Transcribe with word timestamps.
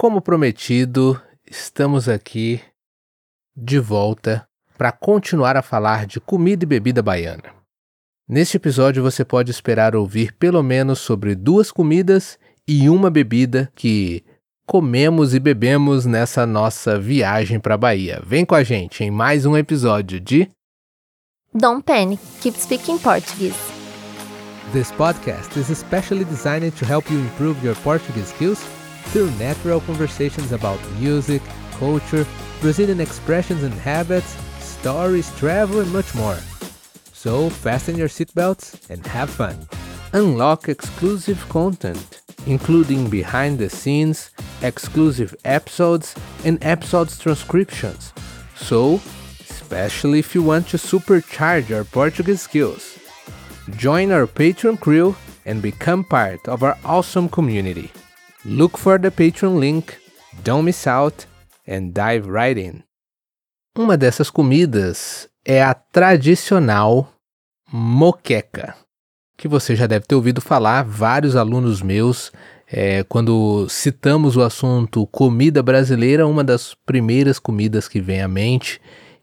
Como 0.00 0.22
prometido, 0.22 1.20
estamos 1.46 2.08
aqui 2.08 2.58
de 3.54 3.78
volta 3.78 4.48
para 4.78 4.90
continuar 4.90 5.58
a 5.58 5.62
falar 5.62 6.06
de 6.06 6.18
comida 6.18 6.64
e 6.64 6.66
bebida 6.66 7.02
baiana. 7.02 7.52
Neste 8.26 8.56
episódio 8.56 9.02
você 9.02 9.26
pode 9.26 9.50
esperar 9.50 9.94
ouvir 9.94 10.32
pelo 10.38 10.62
menos 10.62 11.00
sobre 11.00 11.34
duas 11.34 11.70
comidas 11.70 12.38
e 12.66 12.88
uma 12.88 13.10
bebida 13.10 13.70
que 13.74 14.24
comemos 14.66 15.34
e 15.34 15.38
bebemos 15.38 16.06
nessa 16.06 16.46
nossa 16.46 16.98
viagem 16.98 17.60
para 17.60 17.74
a 17.74 17.76
Bahia. 17.76 18.22
Vem 18.24 18.46
com 18.46 18.54
a 18.54 18.64
gente 18.64 19.04
em 19.04 19.10
mais 19.10 19.44
um 19.44 19.54
episódio 19.54 20.18
de 20.18 20.50
Don't 21.52 21.82
panic, 21.82 22.22
keep 22.40 22.58
speaking 22.58 22.96
Portuguese. 22.96 23.58
This 24.72 24.90
podcast 24.92 25.60
is 25.60 25.68
especially 25.68 26.24
designed 26.24 26.72
to 26.78 26.86
help 26.86 27.10
you 27.10 27.20
improve 27.20 27.62
your 27.62 27.76
Portuguese 27.82 28.28
skills 28.28 28.79
through 29.10 29.30
natural 29.32 29.80
conversations 29.80 30.52
about 30.52 30.80
music, 30.98 31.42
culture, 31.72 32.26
Brazilian 32.60 33.00
expressions 33.00 33.62
and 33.62 33.74
habits, 33.74 34.36
stories, 34.60 35.30
travel, 35.36 35.80
and 35.80 35.92
much 35.92 36.14
more. 36.14 36.38
So 37.12 37.50
fasten 37.50 37.96
your 37.96 38.08
seatbelts 38.08 38.88
and 38.88 39.04
have 39.06 39.30
fun. 39.30 39.68
Unlock 40.12 40.68
exclusive 40.68 41.48
content, 41.48 42.22
including 42.46 43.10
behind 43.10 43.58
the 43.58 43.68
scenes, 43.68 44.30
exclusive 44.62 45.34
episodes, 45.44 46.14
and 46.44 46.62
episodes 46.64 47.18
transcriptions. 47.18 48.12
So, 48.56 49.00
especially 49.40 50.18
if 50.18 50.34
you 50.34 50.42
want 50.42 50.68
to 50.68 50.76
supercharge 50.76 51.68
your 51.68 51.84
Portuguese 51.84 52.42
skills. 52.42 52.98
Join 53.76 54.12
our 54.12 54.26
Patreon 54.26 54.80
crew 54.80 55.16
and 55.46 55.60
become 55.60 56.04
part 56.04 56.46
of 56.48 56.62
our 56.62 56.76
awesome 56.84 57.28
community. 57.28 57.90
Look 58.44 58.78
for 58.78 58.98
the 58.98 59.10
Patreon 59.10 59.58
link, 59.58 59.98
don't 60.42 60.64
miss 60.64 60.86
out, 60.86 61.26
and 61.68 61.92
dive 61.92 62.26
right 62.26 62.58
in. 62.58 62.82
Uma 63.76 63.98
dessas 63.98 64.30
comidas 64.30 65.28
é 65.44 65.62
a 65.62 65.74
tradicional 65.74 67.12
moqueca, 67.70 68.74
que 69.36 69.46
você 69.46 69.76
já 69.76 69.86
deve 69.86 70.06
ter 70.06 70.14
ouvido 70.14 70.40
falar, 70.40 70.82
vários 70.84 71.36
alunos 71.36 71.82
meus, 71.82 72.32
é, 72.66 73.04
quando 73.04 73.68
citamos 73.68 74.38
o 74.38 74.42
assunto 74.42 75.06
comida 75.08 75.62
brasileira, 75.62 76.26
uma 76.26 76.42
das 76.42 76.74
primeiras 76.86 77.38
comidas 77.38 77.88
que 77.88 78.00
vem 78.00 78.22
à 78.22 78.28
mente 78.28 78.80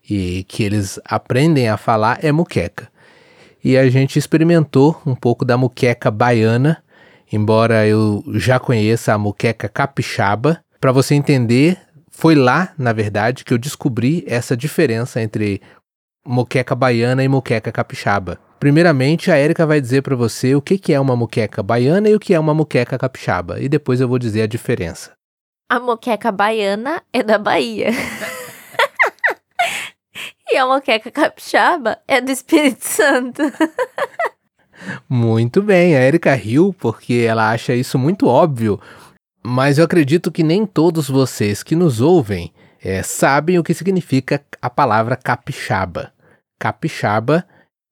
e 0.07 0.43
que 0.47 0.61
eles 0.61 0.99
aprendem 1.03 1.69
a 1.69 1.75
falar 1.75 2.23
é 2.23 2.31
muqueca. 2.31 2.87
E 3.63 3.75
a 3.77 3.89
gente 3.89 4.19
experimentou 4.19 5.01
um 5.07 5.15
pouco 5.15 5.43
da 5.43 5.57
muqueca 5.57 6.11
baiana, 6.11 6.83
embora 7.31 7.87
eu 7.87 8.23
já 8.33 8.59
conheça 8.59 9.13
a 9.13 9.17
muqueca 9.17 9.67
capixaba. 9.67 10.59
Para 10.79 10.91
você 10.91 11.15
entender, 11.15 11.77
foi 12.09 12.35
lá, 12.35 12.73
na 12.77 12.93
verdade, 12.93 13.43
que 13.43 13.53
eu 13.53 13.57
descobri 13.57 14.23
essa 14.27 14.55
diferença 14.55 15.21
entre 15.21 15.61
moqueca 16.25 16.75
baiana 16.75 17.23
e 17.23 17.27
moqueca 17.27 17.71
capixaba. 17.71 18.39
Primeiramente, 18.59 19.31
a 19.31 19.35
Érica 19.35 19.65
vai 19.65 19.79
dizer 19.79 20.01
para 20.01 20.15
você 20.15 20.55
o 20.55 20.61
que, 20.61 20.77
que 20.77 20.93
é 20.93 20.99
uma 20.99 21.15
moqueca 21.15 21.61
baiana 21.61 22.09
e 22.09 22.15
o 22.15 22.19
que 22.19 22.33
é 22.33 22.39
uma 22.39 22.53
moqueca 22.53 22.97
capixaba, 22.97 23.59
e 23.59 23.69
depois 23.69 24.01
eu 24.01 24.07
vou 24.07 24.17
dizer 24.17 24.41
a 24.41 24.47
diferença. 24.47 25.11
A 25.69 25.79
moqueca 25.79 26.31
baiana 26.31 27.03
é 27.13 27.21
da 27.21 27.37
Bahia. 27.37 27.89
e 30.49 30.57
a 30.57 30.65
moqueca 30.65 31.11
capixaba 31.11 31.99
é 32.07 32.19
do 32.19 32.31
Espírito 32.31 32.83
Santo. 32.83 33.43
muito 35.09 35.61
bem, 35.61 35.95
a 35.95 35.99
Érica 35.99 36.33
riu 36.33 36.73
porque 36.73 37.25
ela 37.27 37.51
acha 37.51 37.73
isso 37.73 37.97
muito 37.97 38.27
óbvio, 38.27 38.79
mas 39.43 39.77
eu 39.77 39.85
acredito 39.85 40.31
que 40.31 40.43
nem 40.43 40.65
todos 40.65 41.09
vocês 41.09 41.63
que 41.63 41.75
nos 41.75 42.01
ouvem 42.01 42.53
é, 42.81 43.01
sabem 43.01 43.57
o 43.57 43.63
que 43.63 43.73
significa 43.73 44.43
a 44.61 44.69
palavra 44.69 45.15
capixaba. 45.15 46.11
Capixaba 46.59 47.45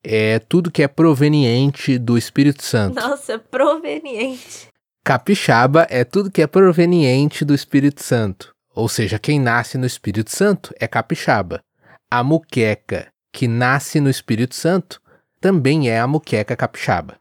é 0.04 0.40
tudo 0.40 0.72
que 0.72 0.84
é 0.84 0.88
proveniente 0.88 1.98
do 1.98 2.18
Espírito 2.18 2.64
Santo. 2.64 2.96
Nossa, 2.96 3.40
proveniente. 3.40 4.68
Capixaba 5.04 5.88
é 5.90 6.04
tudo 6.04 6.32
que 6.32 6.42
é 6.42 6.48
proveniente 6.48 7.46
do 7.46 7.54
Espírito 7.54 8.04
Santo. 8.04 8.54
Ou 8.74 8.90
seja, 8.90 9.18
quem 9.18 9.40
nasce 9.40 9.78
no 9.78 9.86
Espírito 9.86 10.36
Santo 10.36 10.74
é 10.80 10.88
capixaba. 10.88 11.62
A 12.10 12.24
muqueca 12.24 13.08
que 13.32 13.48
nasce 13.48 14.00
no 14.00 14.10
Espírito 14.10 14.56
Santo 14.56 15.02
também 15.46 15.92
é 15.92 16.00
a 16.00 16.08
muqueca 16.08 16.56
capixaba. 16.56 17.18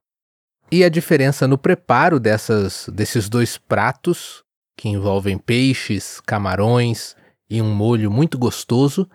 E 0.72 0.82
a 0.82 0.88
diferença 0.88 1.46
no 1.46 1.58
preparo 1.58 2.18
dessas, 2.18 2.88
desses 2.90 3.28
dois 3.28 3.58
pratos, 3.58 4.42
que 4.78 4.88
envolvem 4.88 5.36
peixes, 5.36 6.22
camarões 6.24 7.14
e 7.50 7.60
um 7.60 7.74
molho 7.74 8.10
muito 8.10 8.38
gostoso, 8.38 9.06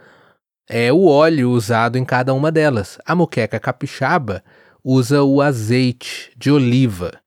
é 0.70 0.94
o 0.94 1.08
óleo 1.08 1.50
usado 1.50 1.98
em 1.98 2.06
cada 2.06 2.36
uma 2.36 2.52
delas. 2.52 3.00
A 3.04 3.16
moqueca 3.16 3.60
capixaba 3.60 4.44
usa 4.84 5.24
o 5.24 5.42
azeite 5.42 6.32
de 6.38 6.52
oliva, 6.52 7.20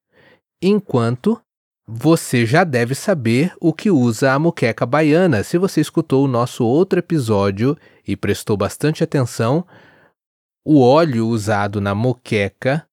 enquanto 0.63 1.37
você 1.85 2.47
já 2.47 2.63
deve 2.63 2.95
saber 2.95 3.53
o 3.61 3.73
que 3.73 3.91
usa 3.91 4.31
a 4.31 4.39
moqueca 4.39 4.87
baiana. 4.87 5.43
Se 5.43 5.59
você 5.59 5.81
escutou 5.81 6.27
o 6.27 6.29
nosso 6.29 6.65
outro 6.65 7.01
episódio 7.01 7.77
e 8.07 8.15
prestou 8.15 8.57
bastante 8.57 9.03
atenção, 9.03 9.67
o 10.65 10.81
óleo 10.81 11.27
usado 11.27 11.81
na 11.81 11.95
moqueca 11.95 12.87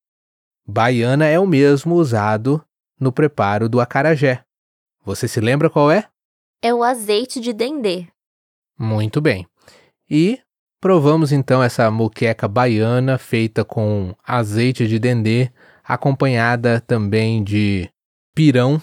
baiana 0.68 1.26
é 1.26 1.40
o 1.40 1.48
mesmo 1.48 1.96
usado 1.96 2.64
no 3.00 3.12
preparo 3.12 3.70
do 3.70 3.80
acarajé. 3.80 4.44
Você 5.04 5.28
se 5.28 5.40
lembra 5.40 5.70
qual 5.70 5.92
é? 5.92 6.08
É 6.62 6.74
o 6.74 6.84
azeite 6.84 7.40
de 7.40 7.54
dendê. 7.54 8.08
Muito 8.78 9.22
bem. 9.22 9.48
E 10.10 10.40
provamos 10.82 11.32
então 11.32 11.62
essa 11.62 11.90
moqueca 11.90 12.48
baiana 12.48 13.18
feita 13.18 13.64
com 13.64 14.16
azeite 14.24 14.88
de 14.88 15.00
dendê, 15.00 15.52
acompanhada 15.84 16.82
também 16.82 17.44
de 17.44 17.90
pirão 18.36 18.82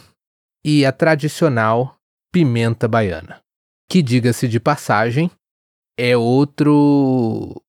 e 0.64 0.84
a 0.84 0.92
tradicional 0.92 1.96
pimenta 2.32 2.88
baiana, 2.88 3.40
que 3.88 4.02
diga-se 4.02 4.48
de 4.48 4.60
passagem, 4.60 5.30
é 5.96 6.16
outro 6.16 7.62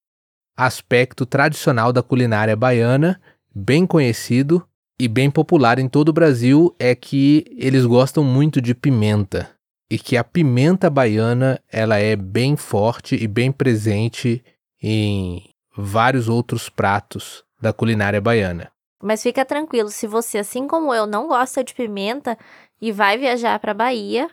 aspecto 0.57 1.25
tradicional 1.25 1.93
da 1.93 2.01
culinária 2.01 2.55
baiana, 2.55 3.21
bem 3.53 3.85
conhecido 3.85 4.67
e 4.99 5.07
bem 5.07 5.29
popular 5.29 5.77
em 5.77 5.87
todo 5.87 6.09
o 6.09 6.13
Brasil, 6.13 6.75
é 6.79 6.95
que 6.95 7.45
eles 7.55 7.85
gostam 7.85 8.23
muito 8.23 8.59
de 8.59 8.73
pimenta 8.73 9.49
e 9.89 9.99
que 9.99 10.17
a 10.17 10.23
pimenta 10.23 10.89
baiana 10.89 11.61
ela 11.71 11.97
é 11.97 12.15
bem 12.15 12.57
forte 12.57 13.15
e 13.15 13.27
bem 13.27 13.51
presente 13.51 14.43
em 14.81 15.43
vários 15.77 16.27
outros 16.27 16.67
pratos 16.67 17.43
da 17.61 17.71
culinária 17.71 18.19
baiana. 18.19 18.71
Mas 19.01 19.21
fica 19.21 19.45
tranquilo, 19.45 19.89
se 19.89 20.07
você, 20.07 20.39
assim 20.39 20.67
como 20.67 20.93
eu, 20.93 21.05
não 21.05 21.27
gosta 21.27 21.63
de 21.63 21.73
pimenta 21.73 22.35
e 22.81 22.91
vai 22.91 23.17
viajar 23.17 23.59
para 23.59 23.73
Bahia, 23.73 24.27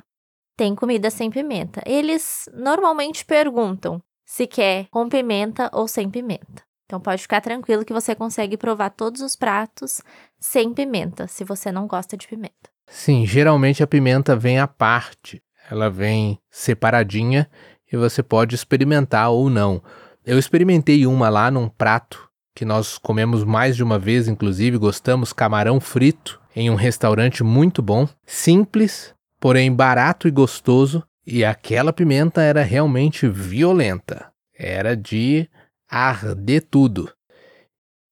tem 0.56 0.74
comida 0.74 1.10
sem 1.10 1.30
pimenta. 1.30 1.82
Eles 1.84 2.48
normalmente 2.54 3.24
perguntam 3.26 4.02
se 4.24 4.46
quer 4.46 4.86
com 4.90 5.08
pimenta 5.08 5.70
ou 5.72 5.86
sem 5.86 6.08
pimenta. 6.08 6.62
Então 6.86 7.00
pode 7.00 7.22
ficar 7.22 7.40
tranquilo 7.40 7.84
que 7.84 7.92
você 7.92 8.14
consegue 8.14 8.56
provar 8.56 8.90
todos 8.90 9.20
os 9.20 9.34
pratos 9.34 10.00
sem 10.38 10.72
pimenta, 10.72 11.26
se 11.26 11.44
você 11.44 11.72
não 11.72 11.86
gosta 11.86 12.16
de 12.16 12.28
pimenta. 12.28 12.70
Sim, 12.86 13.24
geralmente 13.26 13.82
a 13.82 13.86
pimenta 13.86 14.36
vem 14.36 14.58
à 14.58 14.68
parte, 14.68 15.42
ela 15.70 15.88
vem 15.88 16.38
separadinha 16.50 17.50
e 17.90 17.96
você 17.96 18.22
pode 18.22 18.54
experimentar 18.54 19.30
ou 19.30 19.48
não. 19.48 19.82
Eu 20.24 20.38
experimentei 20.38 21.06
uma 21.06 21.28
lá 21.28 21.50
num 21.50 21.68
prato 21.68 22.28
que 22.54 22.64
nós 22.64 22.98
comemos 22.98 23.42
mais 23.42 23.74
de 23.74 23.82
uma 23.82 23.98
vez, 23.98 24.28
inclusive 24.28 24.78
gostamos 24.78 25.32
camarão 25.32 25.80
frito 25.80 26.40
em 26.54 26.70
um 26.70 26.76
restaurante 26.76 27.42
muito 27.42 27.82
bom, 27.82 28.08
simples, 28.24 29.12
porém 29.40 29.72
barato 29.72 30.28
e 30.28 30.30
gostoso, 30.30 31.02
e 31.26 31.44
aquela 31.44 31.92
pimenta 31.92 32.42
era 32.42 32.62
realmente 32.62 33.26
violenta. 33.28 34.30
Era 34.56 34.96
de 34.96 35.48
arder 35.88 36.66
tudo. 36.70 37.12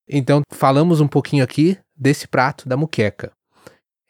Então, 0.08 0.42
falamos 0.52 1.00
um 1.00 1.08
pouquinho 1.08 1.44
aqui 1.44 1.78
desse 1.96 2.26
prato 2.26 2.68
da 2.68 2.76
muqueca. 2.76 3.32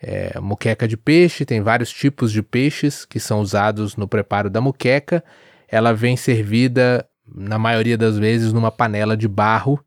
É, 0.00 0.38
muqueca 0.40 0.88
de 0.88 0.96
peixe, 0.96 1.44
tem 1.44 1.60
vários 1.60 1.90
tipos 1.90 2.32
de 2.32 2.42
peixes 2.42 3.04
que 3.04 3.20
são 3.20 3.40
usados 3.40 3.96
no 3.96 4.08
preparo 4.08 4.50
da 4.50 4.60
muqueca. 4.60 5.22
Ela 5.68 5.92
vem 5.92 6.16
servida, 6.16 7.06
na 7.26 7.58
maioria 7.58 7.96
das 7.96 8.18
vezes, 8.18 8.52
numa 8.52 8.70
panela 8.70 9.16
de 9.16 9.28
barro, 9.28 9.82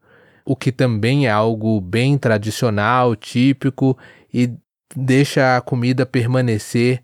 o 0.45 0.55
que 0.55 0.71
também 0.71 1.27
é 1.27 1.31
algo 1.31 1.81
bem 1.81 2.17
tradicional, 2.17 3.15
típico 3.15 3.97
e 4.33 4.53
deixa 4.95 5.57
a 5.57 5.61
comida 5.61 6.05
permanecer 6.05 7.01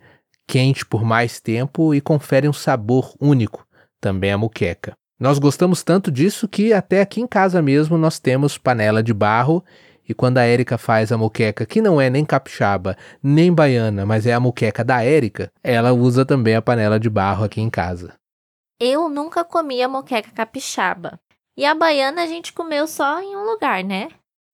quente 0.51 0.85
por 0.85 1.05
mais 1.05 1.39
tempo 1.39 1.95
e 1.95 2.01
confere 2.01 2.49
um 2.49 2.51
sabor 2.51 3.15
único 3.21 3.65
também 4.01 4.33
a 4.33 4.37
muqueca. 4.37 4.91
Nós 5.17 5.39
gostamos 5.39 5.81
tanto 5.81 6.11
disso 6.11 6.45
que 6.45 6.73
até 6.73 6.99
aqui 6.99 7.21
em 7.21 7.27
casa 7.27 7.61
mesmo 7.61 7.97
nós 7.97 8.19
temos 8.19 8.57
panela 8.57 9.01
de 9.01 9.13
barro 9.13 9.63
E 10.09 10.13
quando 10.13 10.39
a 10.39 10.43
Érica 10.43 10.77
faz 10.77 11.09
a 11.09 11.17
moqueca, 11.17 11.65
que 11.65 11.81
não 11.81 12.01
é 12.01 12.09
nem 12.09 12.25
capixaba, 12.25 12.97
nem 13.23 13.53
baiana, 13.53 14.05
mas 14.05 14.25
é 14.25 14.33
a 14.33 14.41
moqueca 14.41 14.83
da 14.83 15.01
Érica, 15.01 15.49
ela 15.63 15.93
usa 15.93 16.25
também 16.25 16.53
a 16.53 16.61
panela 16.61 16.99
de 16.99 17.09
barro 17.09 17.45
aqui 17.45 17.61
em 17.61 17.69
casa. 17.69 18.13
Eu 18.77 19.07
nunca 19.07 19.45
comi 19.45 19.81
a 19.81 19.87
moqueca 19.87 20.31
capixaba. 20.31 21.17
E 21.55 21.63
a 21.63 21.73
baiana 21.73 22.23
a 22.23 22.27
gente 22.27 22.51
comeu 22.51 22.87
só 22.87 23.21
em 23.21 23.37
um 23.37 23.45
lugar, 23.45 23.85
né? 23.85 24.09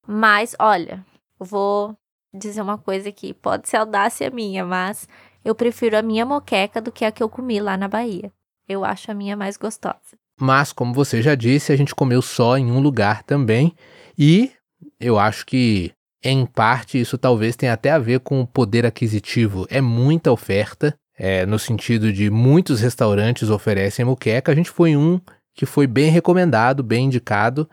Mas, 0.06 0.56
olha, 0.60 1.04
vou 1.40 1.98
dizer 2.32 2.62
uma 2.62 2.78
coisa 2.78 3.10
aqui, 3.10 3.34
pode 3.34 3.68
ser 3.68 3.78
audácia 3.78 4.30
minha, 4.30 4.64
mas 4.64 5.08
eu 5.48 5.56
prefiro 5.56 5.98
a 5.98 6.02
minha 6.02 6.26
moqueca 6.26 6.82
do 6.82 6.92
que 6.92 7.06
a 7.06 7.12
que 7.12 7.24
eu 7.24 7.30
comi 7.30 7.58
lá 7.62 7.78
na 7.78 7.88
Bahia. 7.88 8.34
Eu 8.68 8.84
acho 8.84 9.10
a 9.10 9.14
minha 9.14 9.38
mais 9.38 9.56
gostosa. 9.56 10.18
Mas, 10.38 10.74
como 10.74 10.94
você 10.94 11.22
já 11.22 11.36
disse, 11.36 11.72
a 11.72 11.76
gente 11.78 11.96
comeu 11.96 12.22
só 12.22 12.58
em 12.58 12.70
um 12.70 12.82
lugar 12.82 13.24
também. 13.24 13.74
E 14.20 14.52
eu 15.00 15.18
acho 15.18 15.46
que, 15.46 15.94
em 16.22 16.46
parte, 16.46 17.00
isso 17.00 17.18
talvez 17.18 17.56
tenha 17.56 17.72
até 17.72 17.92
a 17.92 17.98
ver 17.98 18.20
com 18.20 18.42
o 18.42 18.46
poder 18.46 18.86
aquisitivo. 18.86 19.66
É 19.70 19.80
muita 19.80 20.34
oferta, 20.34 20.94
é, 21.18 21.46
no 21.46 21.58
sentido 21.58 22.12
de 22.12 22.30
muitos 22.30 22.82
restaurantes 22.82 23.50
oferecem 23.50 24.04
moqueca. 24.04 24.52
A 24.52 24.56
gente 24.56 24.70
foi 24.70 24.98
um 24.98 25.18
que 25.56 25.66
foi 25.66 25.88
bem 25.88 26.12
recomendado, 26.12 26.84
bem 26.84 27.06
indicado, 27.06 27.70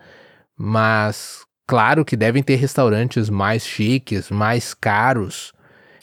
mas 0.57 1.45
claro 1.67 2.05
que 2.05 2.17
devem 2.17 2.43
ter 2.43 2.55
restaurantes 2.55 3.29
mais 3.29 3.67
chiques, 3.67 4.31
mais 4.31 4.75
caros, 4.75 5.53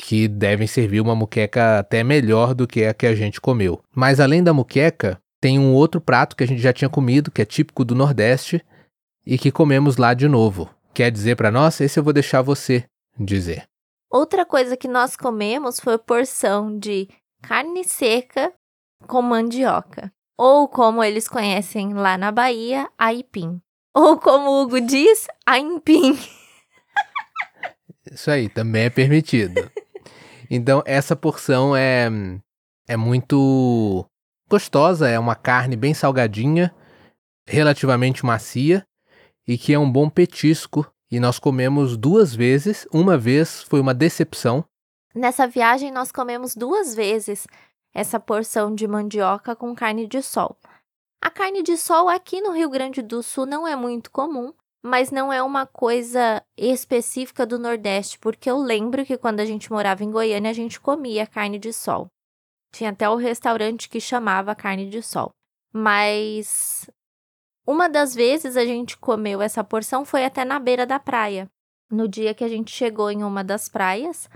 que 0.01 0.27
devem 0.27 0.65
servir 0.65 0.99
uma 0.99 1.15
muqueca 1.15 1.77
até 1.77 2.03
melhor 2.03 2.55
do 2.55 2.67
que 2.67 2.83
a 2.83 2.93
que 2.93 3.05
a 3.05 3.13
gente 3.13 3.39
comeu. 3.39 3.81
Mas 3.95 4.19
além 4.19 4.43
da 4.43 4.51
muqueca, 4.51 5.21
tem 5.39 5.59
um 5.59 5.73
outro 5.73 6.01
prato 6.01 6.35
que 6.35 6.43
a 6.43 6.47
gente 6.47 6.61
já 6.61 6.73
tinha 6.73 6.89
comido, 6.89 7.31
que 7.31 7.41
é 7.41 7.45
típico 7.45 7.85
do 7.85 7.93
Nordeste 7.93 8.65
e 9.25 9.37
que 9.37 9.51
comemos 9.51 9.97
lá 9.97 10.13
de 10.13 10.27
novo. 10.27 10.69
Quer 10.93 11.11
dizer 11.11 11.35
para 11.35 11.51
nós? 11.51 11.79
Esse 11.79 11.99
eu 11.99 12.03
vou 12.03 12.11
deixar 12.11 12.41
você 12.41 12.83
dizer. 13.17 13.65
Outra 14.09 14.45
coisa 14.45 14.75
que 14.75 14.87
nós 14.87 15.15
comemos 15.15 15.79
foi 15.79 15.97
porção 15.97 16.77
de 16.77 17.07
carne 17.41 17.83
seca 17.83 18.51
com 19.07 19.21
mandioca. 19.21 20.11
Ou 20.35 20.67
como 20.67 21.03
eles 21.03 21.27
conhecem 21.27 21.93
lá 21.93 22.17
na 22.17 22.31
Bahia, 22.31 22.89
aipim. 22.97 23.61
Ou 23.93 24.17
como 24.17 24.49
o 24.49 24.63
Hugo 24.63 24.81
diz, 24.81 25.27
aimpim. 25.45 26.17
Isso 28.11 28.31
aí, 28.31 28.49
também 28.49 28.85
é 28.85 28.89
permitido. 28.89 29.71
Então, 30.53 30.83
essa 30.85 31.15
porção 31.15 31.73
é, 31.73 32.09
é 32.85 32.97
muito 32.97 34.05
gostosa, 34.49 35.07
é 35.07 35.17
uma 35.17 35.33
carne 35.33 35.77
bem 35.77 35.93
salgadinha, 35.93 36.75
relativamente 37.47 38.25
macia 38.25 38.85
e 39.47 39.57
que 39.57 39.73
é 39.73 39.79
um 39.79 39.89
bom 39.89 40.09
petisco. 40.09 40.85
E 41.09 41.21
nós 41.21 41.39
comemos 41.39 41.95
duas 41.95 42.35
vezes. 42.35 42.85
Uma 42.91 43.17
vez 43.17 43.63
foi 43.63 43.79
uma 43.79 43.93
decepção. 43.93 44.65
Nessa 45.15 45.47
viagem, 45.47 45.89
nós 45.89 46.11
comemos 46.11 46.53
duas 46.53 46.93
vezes 46.93 47.47
essa 47.93 48.19
porção 48.19 48.75
de 48.75 48.85
mandioca 48.85 49.55
com 49.55 49.73
carne 49.73 50.05
de 50.05 50.21
sol. 50.21 50.57
A 51.21 51.29
carne 51.29 51.63
de 51.63 51.77
sol 51.77 52.09
aqui 52.09 52.41
no 52.41 52.51
Rio 52.51 52.69
Grande 52.69 53.01
do 53.01 53.23
Sul 53.23 53.45
não 53.45 53.65
é 53.65 53.75
muito 53.77 54.11
comum, 54.11 54.53
mas 54.83 55.11
não 55.11 55.31
é 55.31 55.41
uma 55.43 55.65
coisa 55.65 56.43
específica 56.57 57.45
do 57.45 57.59
Nordeste, 57.59 58.17
porque 58.19 58.49
eu 58.49 58.57
lembro 58.57 59.05
que 59.05 59.17
quando 59.17 59.39
a 59.39 59.45
gente 59.45 59.71
morava 59.71 60.03
em 60.03 60.11
Goiânia, 60.11 60.49
a 60.49 60.53
gente 60.53 60.79
comia 60.79 61.27
carne 61.27 61.59
de 61.59 61.71
sol. 61.71 62.07
Tinha 62.73 62.89
até 62.89 63.09
o 63.09 63.15
restaurante 63.15 63.89
que 63.89 63.99
chamava 63.99 64.55
carne 64.55 64.89
de 64.89 65.01
sol. 65.01 65.31
Mas 65.73 66.89
uma 67.65 67.87
das 67.87 68.15
vezes 68.15 68.57
a 68.57 68.65
gente 68.65 68.97
comeu 68.97 69.41
essa 69.41 69.63
porção 69.63 70.03
foi 70.03 70.25
até 70.25 70.43
na 70.43 70.59
beira 70.59 70.85
da 70.85 70.99
praia. 70.99 71.47
No 71.89 72.07
dia 72.07 72.33
que 72.33 72.43
a 72.43 72.47
gente 72.47 72.71
chegou 72.71 73.11
em 73.11 73.23
uma 73.23 73.43
das 73.43 73.69
praias 73.69 74.29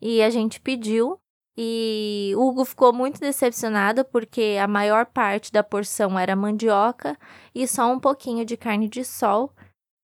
e 0.00 0.20
a 0.22 0.28
gente 0.28 0.60
pediu 0.60 1.18
e 1.56 2.32
Hugo 2.36 2.64
ficou 2.64 2.92
muito 2.92 3.18
decepcionado 3.18 4.04
porque 4.04 4.56
a 4.62 4.68
maior 4.68 5.06
parte 5.06 5.50
da 5.50 5.64
porção 5.64 6.16
era 6.16 6.36
mandioca 6.36 7.18
e 7.52 7.66
só 7.66 7.90
um 7.90 7.98
pouquinho 7.98 8.44
de 8.44 8.56
carne 8.56 8.88
de 8.88 9.04
sol. 9.04 9.52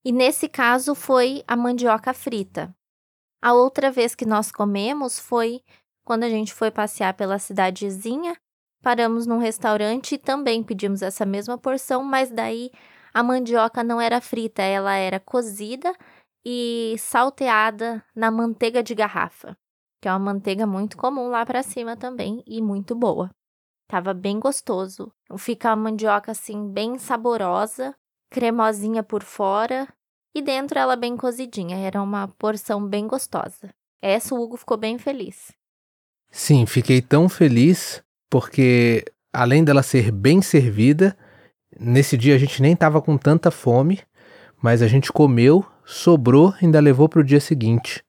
E 0.05 0.13
nesse 0.13 0.49
caso 0.49 0.95
foi 0.95 1.43
a 1.47 1.57
mandioca 1.57 2.13
frita. 2.13 2.75
A 3.43 3.53
outra 3.53 3.91
vez 3.91 4.15
que 4.15 4.27
nós 4.27 4.53
comemos 4.53 5.19
foi 5.19 5.63
quando 6.05 6.25
a 6.25 6.29
gente 6.29 6.53
foi 6.53 6.71
passear 6.71 7.15
pela 7.15 7.39
cidadezinha, 7.39 8.37
paramos 8.83 9.27
num 9.27 9.39
restaurante 9.39 10.15
e 10.15 10.19
também 10.19 10.63
pedimos 10.63 11.01
essa 11.01 11.25
mesma 11.25 11.57
porção, 11.57 12.05
mas 12.05 12.31
daí 12.31 12.71
a 13.13 13.23
mandioca 13.23 13.83
não 13.83 14.01
era 14.01 14.21
frita, 14.21 14.61
ela 14.61 14.95
era 14.95 15.19
cozida 15.19 15.95
e 16.45 16.95
salteada 16.99 18.05
na 18.15 18.31
manteiga 18.31 18.83
de 18.83 18.95
garrafa, 18.95 19.57
que 20.03 20.09
é 20.09 20.13
uma 20.13 20.19
manteiga 20.19 20.67
muito 20.67 20.99
comum 20.99 21.29
lá 21.29 21.47
para 21.47 21.63
cima 21.63 21.97
também 21.97 22.43
e 22.47 22.61
muito 22.61 22.95
boa. 22.95 23.31
Tava 23.89 24.13
bem 24.13 24.39
gostoso. 24.39 25.13
Fica 25.39 25.71
a 25.71 25.77
mandioca 25.77 26.33
assim 26.33 26.69
bem 26.71 26.99
saborosa, 26.99 27.95
cremosinha 28.35 29.01
por 29.01 29.23
fora 29.23 29.87
e 30.35 30.43
dentro 30.43 30.77
ela 30.77 30.97
bem 30.97 31.17
cozidinha. 31.17 31.77
Era 31.77 32.03
uma 32.03 32.27
porção 32.27 32.85
bem 32.85 33.07
gostosa. 33.07 33.73
Essa 34.03 34.35
o 34.35 34.43
Hugo 34.43 34.57
ficou 34.57 34.77
bem 34.77 34.99
feliz. 34.99 35.53
Sim, 36.33 36.67
fiquei 36.67 37.01
tão 37.01 37.29
feliz 37.29 38.03
porque 38.29 39.05
além 39.33 39.63
dela 39.63 39.85
ser 39.85 40.11
bem 40.11 40.43
servida, 40.43 41.17
nesse 41.79 42.17
dia 42.17 42.35
a 42.35 42.39
gente 42.39 42.61
nem 42.61 42.73
estava 42.73 43.01
com 43.01 43.17
tanta 43.17 43.53
fome, 43.53 44.01
mas 44.61 44.83
a 44.83 44.89
gente 44.89 45.13
comeu, 45.13 45.65
sobrou, 45.85 46.53
ainda 46.61 46.81
levou 46.81 47.09
para 47.09 47.21
o 47.21 47.25
dia 47.25 47.41
seguinte. 47.41 48.05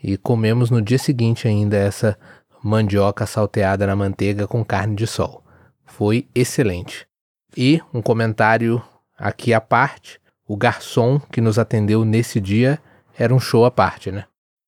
E 0.00 0.16
comemos 0.16 0.70
no 0.70 0.80
dia 0.80 0.98
seguinte 0.98 1.48
ainda 1.48 1.76
essa 1.76 2.16
mandioca 2.62 3.26
salteada 3.26 3.88
na 3.88 3.96
manteiga 3.96 4.46
com 4.46 4.64
carne 4.64 4.94
de 4.94 5.06
sol. 5.08 5.42
Foi 5.84 6.28
excelente. 6.32 7.08
E 7.56 7.80
um 7.92 8.00
comentário 8.00 8.80
aqui 9.18 9.52
à 9.52 9.60
parte: 9.60 10.20
o 10.46 10.56
garçom 10.56 11.20
que 11.30 11.40
nos 11.40 11.58
atendeu 11.58 12.04
nesse 12.04 12.40
dia 12.40 12.78
era 13.18 13.34
um 13.34 13.40
show 13.40 13.64
à 13.64 13.70
parte, 13.70 14.10
né? 14.10 14.24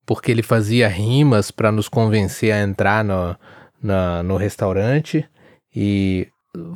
porque 0.06 0.30
ele 0.30 0.42
fazia 0.42 0.86
rimas 0.86 1.50
para 1.50 1.72
nos 1.72 1.88
convencer 1.88 2.52
a 2.52 2.62
entrar 2.62 3.04
no, 3.04 3.36
na, 3.82 4.22
no 4.22 4.36
restaurante 4.36 5.28
e 5.74 6.28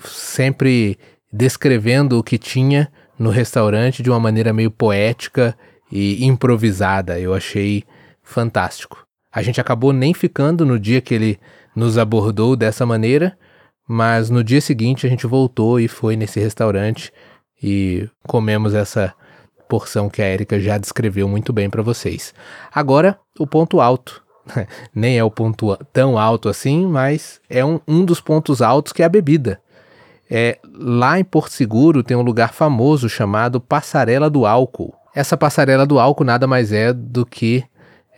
sempre 0.04 0.98
descrevendo 1.32 2.18
o 2.18 2.24
que 2.24 2.36
tinha 2.36 2.90
no 3.16 3.30
restaurante 3.30 4.02
de 4.02 4.10
uma 4.10 4.18
maneira 4.18 4.52
meio 4.52 4.70
poética 4.70 5.56
e 5.90 6.26
improvisada. 6.26 7.20
Eu 7.20 7.32
achei 7.32 7.84
fantástico. 8.22 9.06
A 9.32 9.42
gente 9.42 9.60
acabou 9.60 9.92
nem 9.92 10.12
ficando 10.12 10.66
no 10.66 10.78
dia 10.78 11.00
que 11.00 11.14
ele 11.14 11.38
nos 11.74 11.96
abordou 11.96 12.56
dessa 12.56 12.84
maneira, 12.84 13.38
mas 13.88 14.28
no 14.28 14.42
dia 14.42 14.60
seguinte 14.60 15.06
a 15.06 15.10
gente 15.10 15.26
voltou 15.26 15.78
e 15.78 15.86
foi 15.86 16.16
nesse 16.16 16.40
restaurante 16.40 17.12
e 17.62 18.08
comemos 18.26 18.74
essa 18.74 19.14
porção 19.68 20.08
que 20.08 20.20
a 20.20 20.28
Erika 20.28 20.58
já 20.58 20.78
descreveu 20.78 21.28
muito 21.28 21.52
bem 21.52 21.70
para 21.70 21.82
vocês. 21.82 22.34
Agora, 22.72 23.18
o 23.38 23.46
ponto 23.46 23.80
alto. 23.80 24.22
Nem 24.94 25.18
é 25.18 25.22
o 25.22 25.30
ponto 25.30 25.76
tão 25.92 26.18
alto 26.18 26.48
assim, 26.48 26.86
mas 26.86 27.40
é 27.48 27.64
um, 27.64 27.80
um 27.86 28.04
dos 28.04 28.20
pontos 28.20 28.60
altos 28.60 28.92
que 28.92 29.02
é 29.02 29.06
a 29.06 29.08
bebida. 29.08 29.60
É, 30.28 30.58
lá 30.72 31.18
em 31.18 31.24
Porto 31.24 31.52
Seguro 31.52 32.02
tem 32.02 32.16
um 32.16 32.22
lugar 32.22 32.52
famoso 32.52 33.08
chamado 33.08 33.60
Passarela 33.60 34.30
do 34.30 34.46
Álcool. 34.46 34.94
Essa 35.14 35.36
passarela 35.36 35.84
do 35.84 35.98
álcool 35.98 36.22
nada 36.22 36.46
mais 36.46 36.72
é 36.72 36.92
do 36.92 37.26
que 37.26 37.64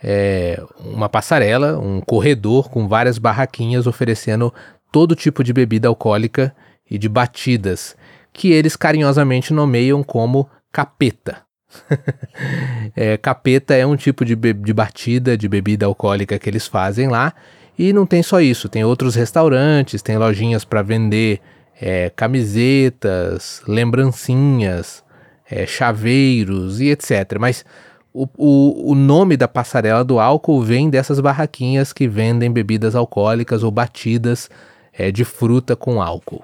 é, 0.03 0.61
uma 0.79 1.09
passarela, 1.09 1.79
um 1.79 2.01
corredor 2.01 2.69
com 2.69 2.87
várias 2.87 3.17
barraquinhas 3.17 3.87
oferecendo 3.87 4.53
todo 4.91 5.15
tipo 5.15 5.43
de 5.43 5.51
bebida 5.51 5.87
alcoólica 5.87 6.55
e 6.89 6.99
de 6.99 7.09
batidas, 7.09 7.95
que 8.33 8.51
eles 8.51 8.75
carinhosamente 8.75 9.53
nomeiam 9.53 10.03
como 10.03 10.49
capeta. 10.71 11.43
é, 12.95 13.17
capeta 13.17 13.73
é 13.75 13.85
um 13.85 13.95
tipo 13.95 14.25
de, 14.25 14.35
de 14.35 14.73
batida 14.73 15.37
de 15.37 15.47
bebida 15.47 15.85
alcoólica 15.85 16.37
que 16.39 16.49
eles 16.49 16.67
fazem 16.67 17.07
lá. 17.07 17.33
E 17.77 17.93
não 17.93 18.05
tem 18.05 18.21
só 18.21 18.39
isso, 18.39 18.69
tem 18.69 18.83
outros 18.83 19.15
restaurantes, 19.15 20.01
tem 20.01 20.17
lojinhas 20.17 20.63
para 20.63 20.81
vender 20.81 21.39
é, 21.79 22.11
camisetas, 22.15 23.61
lembrancinhas, 23.67 25.03
é, 25.49 25.65
chaveiros 25.65 26.79
e 26.79 26.89
etc. 26.89 27.37
Mas 27.39 27.65
o, 28.13 28.27
o, 28.37 28.91
o 28.91 28.95
nome 28.95 29.35
da 29.35 29.47
passarela 29.47 30.03
do 30.03 30.19
álcool 30.19 30.61
vem 30.61 30.89
dessas 30.89 31.19
barraquinhas 31.19 31.91
que 31.91 32.07
vendem 32.07 32.51
bebidas 32.51 32.95
alcoólicas 32.95 33.63
ou 33.63 33.71
batidas 33.71 34.49
é, 34.93 35.11
de 35.11 35.25
fruta 35.25 35.75
com 35.75 35.99
álcool. 35.99 36.43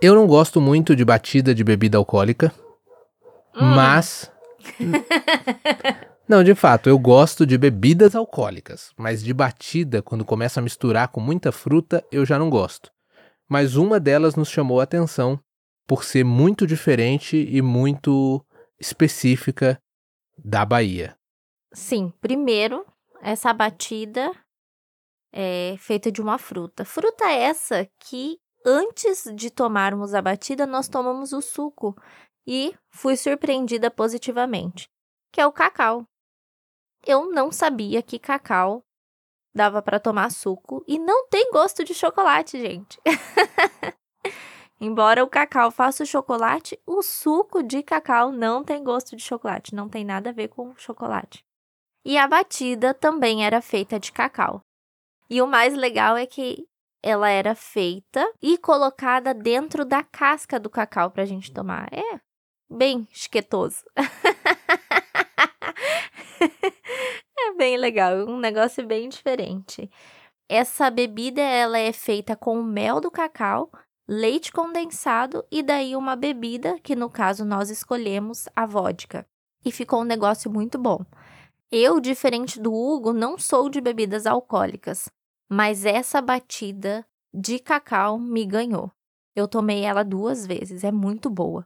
Eu 0.00 0.14
não 0.14 0.26
gosto 0.26 0.60
muito 0.60 0.94
de 0.94 1.04
batida 1.04 1.54
de 1.54 1.64
bebida 1.64 1.98
alcoólica, 1.98 2.52
hum. 3.54 3.74
mas 3.74 4.30
Não, 6.28 6.42
de 6.42 6.56
fato, 6.56 6.88
eu 6.88 6.98
gosto 6.98 7.46
de 7.46 7.56
bebidas 7.56 8.16
alcoólicas, 8.16 8.92
mas 8.96 9.22
de 9.22 9.32
batida, 9.32 10.02
quando 10.02 10.24
começa 10.24 10.58
a 10.58 10.62
misturar 10.62 11.08
com 11.08 11.20
muita 11.20 11.52
fruta, 11.52 12.04
eu 12.10 12.26
já 12.26 12.36
não 12.36 12.50
gosto. 12.50 12.90
Mas 13.48 13.76
uma 13.76 14.00
delas 14.00 14.34
nos 14.34 14.48
chamou 14.48 14.80
a 14.80 14.82
atenção 14.82 15.38
por 15.86 16.02
ser 16.02 16.24
muito 16.24 16.66
diferente 16.66 17.36
e 17.36 17.62
muito 17.62 18.44
específica 18.80 19.80
da 20.36 20.64
Bahia. 20.64 21.16
Sim, 21.72 22.12
primeiro, 22.20 22.84
essa 23.22 23.52
batida 23.52 24.32
é 25.32 25.76
feita 25.78 26.10
de 26.10 26.20
uma 26.20 26.38
fruta. 26.38 26.84
Fruta 26.84 27.30
essa 27.30 27.88
que 28.00 28.36
antes 28.66 29.24
de 29.32 29.48
tomarmos 29.48 30.12
a 30.12 30.20
batida, 30.20 30.66
nós 30.66 30.88
tomamos 30.88 31.32
o 31.32 31.40
suco 31.40 31.96
e 32.44 32.74
fui 32.90 33.16
surpreendida 33.16 33.90
positivamente, 33.90 34.90
que 35.32 35.40
é 35.40 35.46
o 35.46 35.52
cacau. 35.52 36.04
Eu 37.06 37.30
não 37.30 37.52
sabia 37.52 38.02
que 38.02 38.18
cacau 38.18 38.82
dava 39.54 39.80
para 39.80 40.00
tomar 40.00 40.30
suco 40.32 40.84
e 40.86 40.98
não 40.98 41.28
tem 41.28 41.50
gosto 41.52 41.84
de 41.84 41.94
chocolate, 41.94 42.60
gente. 42.60 43.00
Embora 44.78 45.24
o 45.24 45.28
cacau 45.28 45.70
faça 45.70 46.02
o 46.02 46.06
chocolate, 46.06 46.78
o 46.84 47.00
suco 47.00 47.62
de 47.62 47.82
cacau 47.82 48.30
não 48.30 48.62
tem 48.62 48.84
gosto 48.84 49.16
de 49.16 49.22
chocolate, 49.22 49.74
não 49.74 49.88
tem 49.88 50.04
nada 50.04 50.30
a 50.30 50.32
ver 50.32 50.48
com 50.48 50.76
chocolate. 50.76 51.42
E 52.04 52.18
a 52.18 52.28
batida 52.28 52.92
também 52.92 53.46
era 53.46 53.62
feita 53.62 53.98
de 53.98 54.12
cacau. 54.12 54.60
E 55.30 55.40
o 55.40 55.46
mais 55.46 55.74
legal 55.74 56.16
é 56.16 56.26
que 56.26 56.68
ela 57.02 57.28
era 57.28 57.54
feita 57.54 58.28
e 58.42 58.58
colocada 58.58 59.32
dentro 59.32 59.84
da 59.84 60.02
casca 60.02 60.58
do 60.58 60.68
cacau 60.70 61.10
para 61.10 61.22
a 61.22 61.26
gente 61.26 61.52
tomar. 61.52 61.88
É 61.92 62.20
bem 62.68 63.06
esquetoso. 63.12 63.84
é 67.38 67.52
bem 67.56 67.76
legal, 67.76 68.26
um 68.28 68.38
negócio 68.38 68.86
bem 68.86 69.08
diferente. 69.08 69.90
Essa 70.48 70.90
bebida 70.90 71.40
ela 71.40 71.78
é 71.78 71.92
feita 71.92 72.36
com 72.36 72.58
o 72.58 72.64
mel 72.64 73.00
do 73.00 73.10
cacau, 73.10 73.70
leite 74.08 74.52
condensado 74.52 75.44
e 75.50 75.62
daí 75.62 75.96
uma 75.96 76.14
bebida 76.14 76.78
que 76.80 76.94
no 76.94 77.10
caso 77.10 77.44
nós 77.44 77.70
escolhemos 77.70 78.48
a 78.54 78.64
vodka. 78.64 79.26
E 79.64 79.72
ficou 79.72 80.02
um 80.02 80.04
negócio 80.04 80.50
muito 80.50 80.78
bom. 80.78 81.04
Eu, 81.70 81.98
diferente 81.98 82.60
do 82.60 82.72
Hugo, 82.72 83.12
não 83.12 83.36
sou 83.36 83.68
de 83.68 83.80
bebidas 83.80 84.24
alcoólicas, 84.24 85.08
mas 85.50 85.84
essa 85.84 86.20
batida 86.20 87.04
de 87.32 87.58
cacau 87.58 88.18
me 88.18 88.44
ganhou. 88.44 88.90
Eu 89.34 89.46
tomei 89.46 89.82
ela 89.82 90.02
duas 90.02 90.46
vezes, 90.46 90.82
é 90.82 90.90
muito 90.90 91.28
boa. 91.28 91.64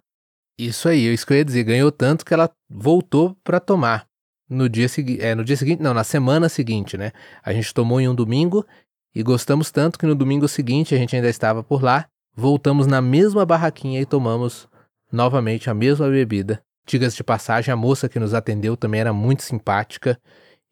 Isso 0.59 0.89
aí, 0.89 1.13
isso 1.13 1.27
que 1.27 1.33
eu 1.33 1.39
ia 1.39 1.45
dizer, 1.45 1.65
ganhou 1.65 1.91
tanto 1.91 2.25
que 2.25 2.35
ela 2.35 2.51
voltou 2.69 3.37
para 3.43 3.61
tomar. 3.61 4.07
No 4.49 4.69
dia 4.69 4.87
é, 5.21 5.35
no 5.35 5.45
dia 5.45 5.57
seguinte, 5.57 5.81
não, 5.81 5.95
na 5.95 6.03
semana 6.03 6.49
seguinte, 6.49 6.99
né? 6.99 7.13
A 7.43 7.53
gente 7.53 7.73
tomou 7.73 8.01
em 8.01 8.09
um 8.09 8.15
domingo 8.15 8.67
e 9.15 9.23
gostamos 9.23 9.71
tanto 9.71 9.99
que 9.99 10.07
no 10.07 10.15
domingo 10.15 10.49
seguinte 10.49 10.95
a 10.95 10.99
gente 10.99 11.15
ainda 11.15 11.29
estava 11.29 11.63
por 11.63 11.83
lá, 11.83 12.07
voltamos 12.35 12.87
na 12.87 13.01
mesma 13.01 13.47
barraquinha 13.47 14.01
e 14.01 14.07
tomamos 14.07 14.69
novamente 15.13 15.71
a 15.71 15.75
mesma 15.75 16.09
bebida. 16.09 16.61
Diga-se 16.87 17.17
de 17.17 17.25
passagem, 17.25 17.73
a 17.73 17.77
moça 17.77 18.09
que 18.09 18.19
nos 18.19 18.35
atendeu 18.35 18.77
também 18.77 19.01
era 19.01 19.13
muito 19.13 19.43
simpática 19.43 20.21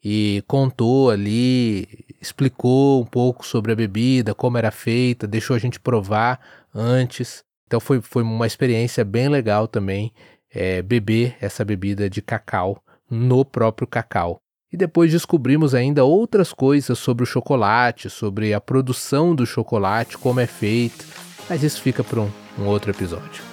e 0.03 0.43
contou 0.47 1.09
ali, 1.09 1.87
explicou 2.21 3.01
um 3.01 3.05
pouco 3.05 3.45
sobre 3.45 3.71
a 3.71 3.75
bebida, 3.75 4.33
como 4.33 4.57
era 4.57 4.71
feita, 4.71 5.27
deixou 5.27 5.55
a 5.55 5.59
gente 5.59 5.79
provar 5.79 6.39
antes. 6.73 7.43
Então 7.67 7.79
foi, 7.79 8.01
foi 8.01 8.23
uma 8.23 8.47
experiência 8.47 9.03
bem 9.03 9.27
legal 9.29 9.67
também 9.67 10.11
é, 10.53 10.81
beber 10.81 11.35
essa 11.41 11.63
bebida 11.63 12.09
de 12.09 12.21
cacau 12.21 12.81
no 13.09 13.43
próprio 13.43 13.87
cacau. 13.87 14.39
E 14.71 14.77
depois 14.77 15.11
descobrimos 15.11 15.73
ainda 15.73 16.03
outras 16.03 16.53
coisas 16.53 16.97
sobre 16.99 17.23
o 17.23 17.27
chocolate, 17.27 18.09
sobre 18.09 18.53
a 18.53 18.61
produção 18.61 19.33
do 19.33 19.45
chocolate, 19.45 20.17
como 20.17 20.39
é 20.39 20.45
feito. 20.45 21.05
Mas 21.49 21.63
isso 21.63 21.81
fica 21.81 22.03
para 22.03 22.21
um, 22.21 22.31
um 22.57 22.65
outro 22.65 22.91
episódio. 22.91 23.43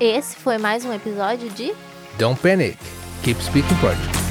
Esse 0.00 0.36
foi 0.36 0.56
mais 0.56 0.84
um 0.84 0.92
episódio 0.92 1.50
de 1.50 1.72
Don't 2.18 2.40
Panic, 2.40 2.78
Keep 3.22 3.42
Speaking 3.42 3.76
Portuguese. 3.76 4.26